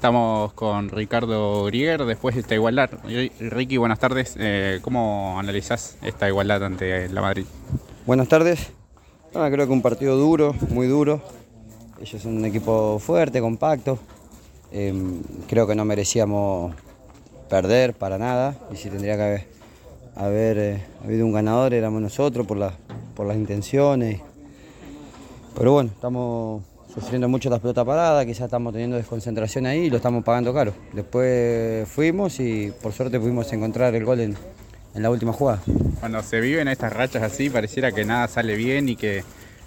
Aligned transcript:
Estamos 0.00 0.54
con 0.54 0.88
Ricardo 0.88 1.64
Grieger 1.64 2.06
después 2.06 2.34
de 2.34 2.40
esta 2.40 2.54
igualdad. 2.54 2.88
Ricky, 3.38 3.76
buenas 3.76 3.98
tardes. 3.98 4.34
Eh, 4.38 4.78
¿Cómo 4.80 5.38
analizás 5.38 5.98
esta 6.00 6.26
igualdad 6.26 6.64
ante 6.64 7.10
la 7.10 7.20
Madrid? 7.20 7.44
Buenas 8.06 8.26
tardes. 8.26 8.72
Ah, 9.34 9.50
creo 9.52 9.66
que 9.66 9.72
un 9.74 9.82
partido 9.82 10.16
duro, 10.16 10.54
muy 10.70 10.86
duro. 10.86 11.20
Ellos 12.00 12.22
son 12.22 12.38
un 12.38 12.46
equipo 12.46 12.98
fuerte, 12.98 13.42
compacto. 13.42 13.98
Em, 14.72 15.20
creo 15.46 15.66
que 15.66 15.74
no 15.74 15.84
merecíamos 15.84 16.74
perder 17.50 17.92
para 17.92 18.16
nada. 18.16 18.56
Y 18.72 18.76
si 18.76 18.88
tendría 18.88 19.18
que 19.18 19.44
haber, 20.16 20.58
eh, 20.58 20.82
habido 21.04 21.26
un 21.26 21.32
ganador 21.32 21.74
éramos 21.74 22.00
nosotros 22.00 22.46
por, 22.46 22.72
por 23.14 23.26
las 23.26 23.36
intenciones. 23.36 24.22
Pero 25.54 25.72
bueno, 25.72 25.90
estamos 25.92 26.62
sufriendo 26.92 27.28
mucho 27.28 27.50
las 27.50 27.60
pelotas 27.60 27.84
paradas, 27.84 28.26
quizás 28.26 28.44
estamos 28.44 28.72
teniendo 28.72 28.96
desconcentración 28.96 29.66
ahí 29.66 29.84
y 29.84 29.90
lo 29.90 29.96
estamos 29.96 30.24
pagando 30.24 30.52
caro. 30.52 30.72
Después 30.92 31.88
fuimos 31.88 32.40
y 32.40 32.72
por 32.82 32.92
suerte 32.92 33.18
pudimos 33.20 33.52
encontrar 33.52 33.94
el 33.94 34.04
gol 34.04 34.20
en, 34.20 34.36
la 34.94 35.10
última 35.10 35.32
jugada. 35.32 35.62
Cuando 36.00 36.22
se 36.22 36.40
viven 36.40 36.66
estas 36.68 36.92
rachas 36.92 37.22
así, 37.22 37.48
pareciera 37.48 37.92
que 37.92 38.04
nada 38.04 38.26
sale 38.26 38.56
bien 38.56 38.88
y 38.88 38.96
que 38.96 39.22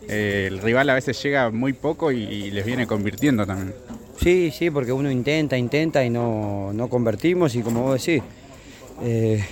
eh, 0.09 0.45
el 0.48 0.59
rival 0.59 0.90
a 0.90 0.95
veces 0.95 1.22
llega 1.23 1.50
muy 1.50 1.72
poco 1.73 2.12
y, 2.12 2.52
les 2.52 2.66
viene 2.66 2.86
convirtiendo 2.86 3.45
también. 3.45 3.73
Sí, 4.20 4.52
sí, 4.52 4.70
porque 4.70 4.92
uno 4.92 5.09
intenta, 5.09 5.58
intenta 5.58 6.03
y 6.03 6.09
no, 6.09 6.88
convertimos 6.90 7.55
y 7.55 7.62
como 7.62 7.84
vos 7.84 8.05
decís, 8.05 8.22
eh, 9.02 9.44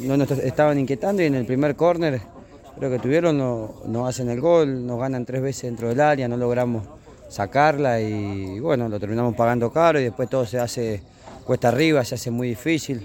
no 0.00 0.16
nos 0.16 0.30
estaban 0.30 0.78
inquietando 0.78 1.22
y 1.22 1.26
en 1.26 1.34
el 1.34 1.44
primer 1.44 1.76
córner 1.76 2.33
creo 2.76 2.90
que 2.90 2.98
tuvieron, 2.98 3.38
nos 3.38 4.08
hacen 4.08 4.28
el 4.28 4.40
gol, 4.40 4.86
nos 4.86 4.98
ganan 4.98 5.24
tres 5.24 5.42
veces 5.42 5.62
dentro 5.64 5.88
del 5.88 6.00
área, 6.00 6.28
no 6.28 6.36
logramos 6.36 6.84
sacarla 7.28 8.00
y 8.00 8.60
bueno, 8.60 8.88
lo 8.88 9.00
terminamos 9.00 9.34
pagando 9.34 9.72
caro 9.72 9.98
y 10.00 10.04
después 10.04 10.28
todo 10.28 10.46
se 10.46 10.58
hace 10.58 11.02
cuesta 11.44 11.68
arriba, 11.68 12.04
se 12.04 12.14
hace 12.14 12.30
muy 12.30 12.48
difícil, 12.48 13.02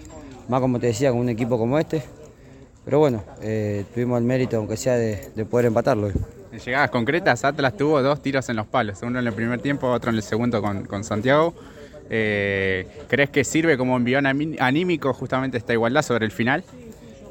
más 0.47 0.61
como 0.61 0.79
te 0.79 0.87
decía, 0.87 1.11
con 1.11 1.19
un 1.19 1.29
equipo 1.29 1.57
como 1.57 1.77
este. 1.77 2.01
Pero 2.85 2.99
bueno, 2.99 3.23
eh, 3.41 3.85
tuvimos 3.93 4.17
el 4.17 4.23
mérito, 4.25 4.57
aunque 4.57 4.77
sea, 4.77 4.95
de, 4.95 5.45
poder 5.49 5.67
empatarlo. 5.67 6.07
En 6.07 6.59
llegadas 6.59 6.89
concretas, 6.89 7.45
Atlas 7.45 7.77
tuvo 7.77 8.01
dos 8.01 8.21
tiros 8.21 8.49
en 8.49 8.55
los 8.55 8.65
palos, 8.65 8.99
uno 9.03 9.19
en 9.19 9.27
el 9.27 9.33
primer 9.33 9.61
tiempo, 9.61 9.87
otro 9.91 10.09
en 10.09 10.15
el 10.15 10.23
segundo 10.23 10.61
con, 10.61 11.03
Santiago. 11.03 11.53
Eh, 12.09 12.87
¿Crees 13.07 13.29
que 13.29 13.43
sirve 13.43 13.77
como 13.77 13.95
envión 13.95 14.25
anímico 14.25 15.13
justamente 15.13 15.57
esta 15.57 15.73
igualdad 15.73 16.01
sobre 16.01 16.25
el 16.25 16.31
final? 16.31 16.63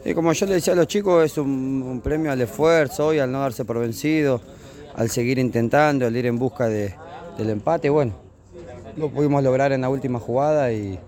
Y 0.09 0.15
como 0.15 0.33
yo 0.33 0.47
le 0.47 0.55
decía 0.55 0.73
a 0.73 0.77
los 0.77 0.87
chicos, 0.87 1.23
es 1.23 1.37
un, 1.37 2.01
premio 2.03 2.33
al 2.33 2.41
esfuerzo 2.41 3.13
y 3.13 3.19
al 3.19 3.31
no 3.31 3.41
darse 3.41 3.67
por 3.67 3.79
vencido, 3.79 4.41
al 4.97 5.11
seguir 5.11 5.39
intentando, 5.39 6.07
al 6.07 6.17
ir 6.17 6.25
en 6.25 6.39
busca 6.39 6.67
del 6.67 6.95
empate. 7.39 7.91
Bueno, 7.91 8.15
lo 8.97 9.11
pudimos 9.11 9.43
lograr 9.43 9.71
en 9.73 9.83
la 9.83 9.91
última 9.91 10.19
jugada 10.19 10.73
y 10.73 10.99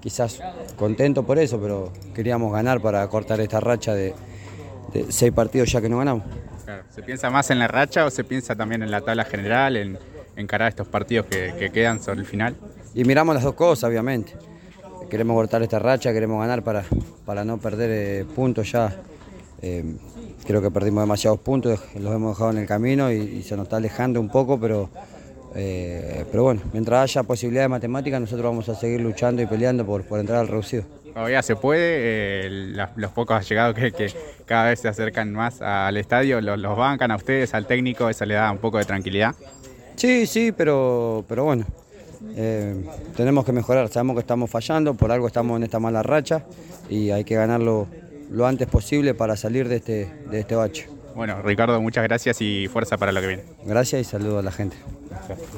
quizás 0.00 0.42
contento 0.76 1.22
por 1.22 1.38
eso, 1.38 1.58
pero 1.58 1.90
queríamos 2.14 2.52
ganar 2.52 2.82
para 2.82 3.08
cortar 3.08 3.40
esta 3.40 3.60
racha 3.60 3.94
de, 3.94 4.14
seis 5.08 5.32
partidos 5.32 5.72
ya 5.72 5.80
que 5.80 5.88
no 5.88 5.96
ganamos. 5.96 6.24
¿Se 6.90 7.02
piensa 7.02 7.30
más 7.30 7.50
en 7.50 7.60
la 7.60 7.66
racha 7.66 8.04
o 8.04 8.10
se 8.10 8.24
piensa 8.24 8.54
también 8.56 8.82
en 8.82 8.90
la 8.90 9.00
tabla 9.00 9.24
general, 9.24 9.78
en 9.78 9.98
encarar 10.36 10.68
estos 10.68 10.86
partidos 10.86 11.24
que, 11.24 11.54
que 11.58 11.70
quedan 11.70 12.02
sobre 12.02 12.20
el 12.20 12.26
final? 12.26 12.56
Y 12.94 13.04
miramos 13.04 13.34
las 13.34 13.42
dos 13.42 13.54
cosas, 13.54 13.88
obviamente 13.88 14.49
queremos 15.10 15.34
cortar 15.34 15.62
esta 15.62 15.78
racha, 15.78 16.12
queremos 16.12 16.40
ganar 16.40 16.62
para, 16.62 16.84
para 17.26 17.44
no 17.44 17.58
perder 17.58 17.90
eh, 17.92 18.24
puntos 18.34 18.72
ya. 18.72 18.96
Eh, 19.60 19.84
creo 20.46 20.62
que 20.62 20.70
perdimos 20.70 21.02
demasiados 21.02 21.40
puntos, 21.40 21.78
los 21.96 22.14
hemos 22.14 22.36
dejado 22.36 22.52
en 22.52 22.58
el 22.58 22.66
camino 22.66 23.12
y, 23.12 23.42
se 23.42 23.56
nos 23.56 23.64
está 23.64 23.76
alejando 23.76 24.20
un 24.20 24.30
poco, 24.30 24.58
pero, 24.58 24.88
eh, 25.54 26.24
pero 26.30 26.44
bueno, 26.44 26.62
mientras 26.72 27.02
haya 27.02 27.22
posibilidad 27.24 27.64
de 27.64 27.68
matemática, 27.68 28.18
nosotros 28.18 28.44
vamos 28.44 28.68
a 28.70 28.74
seguir 28.74 29.02
luchando 29.02 29.42
y 29.42 29.46
peleando 29.46 29.84
por, 29.84 30.04
por 30.04 30.18
entrar 30.18 30.38
al 30.38 30.48
reducido. 30.48 30.84
Todavía 31.12 31.42
se 31.42 31.56
puede, 31.56 32.48
los 32.94 33.10
pocos 33.10 33.36
allegados 33.36 33.74
que, 33.74 33.90
que 33.90 34.12
cada 34.46 34.70
vez 34.70 34.80
se 34.80 34.88
acercan 34.88 35.32
más 35.32 35.60
al 35.60 35.96
estadio, 35.96 36.40
los, 36.40 36.58
los 36.58 36.76
bancan 36.76 37.10
a 37.10 37.16
ustedes, 37.16 37.52
al 37.52 37.66
técnico, 37.66 38.08
eso 38.08 38.24
le 38.24 38.34
da 38.34 38.50
un 38.50 38.58
poco 38.58 38.78
de 38.78 38.84
tranquilidad. 38.84 39.34
Sí, 39.96 40.26
sí, 40.26 40.52
pero, 40.52 41.24
pero 41.28 41.44
bueno, 41.44 41.66
eh, 42.36 42.74
tenemos 43.16 43.44
que 43.44 43.52
mejorar, 43.52 43.88
sabemos 43.88 44.14
que 44.14 44.20
estamos 44.20 44.50
fallando, 44.50 44.94
por 44.94 45.12
algo 45.12 45.26
estamos 45.26 45.56
en 45.56 45.64
esta 45.64 45.78
mala 45.78 46.02
racha 46.02 46.44
y 46.88 47.10
hay 47.10 47.24
que 47.24 47.34
ganarlo 47.34 47.86
lo 48.30 48.46
antes 48.46 48.68
posible 48.68 49.14
para 49.14 49.36
salir 49.36 49.68
de 49.68 49.76
este, 49.76 50.12
de 50.30 50.40
este 50.40 50.54
bache. 50.54 50.88
Bueno, 51.14 51.42
Ricardo, 51.42 51.80
muchas 51.80 52.04
gracias 52.04 52.40
y 52.40 52.68
fuerza 52.68 52.96
para 52.96 53.12
lo 53.12 53.20
que 53.20 53.26
viene. 53.26 53.42
Gracias 53.64 54.00
y 54.00 54.04
saludo 54.04 54.38
a 54.38 54.42
la 54.42 54.52
gente. 54.52 54.76